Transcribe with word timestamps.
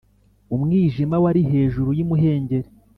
umwijima 0.55 1.15
wari 1.23 1.41
hejuru 1.51 1.89
y’imuhengeri 1.97 2.69